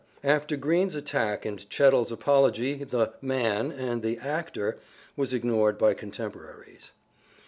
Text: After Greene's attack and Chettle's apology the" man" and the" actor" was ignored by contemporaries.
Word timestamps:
After 0.23 0.57
Greene's 0.57 0.95
attack 0.95 1.45
and 1.45 1.63
Chettle's 1.71 2.11
apology 2.11 2.83
the" 2.83 3.13
man" 3.21 3.71
and 3.71 4.01
the" 4.01 4.17
actor" 4.27 4.79
was 5.15 5.31
ignored 5.31 5.77
by 5.77 5.93
contemporaries. 5.93 6.91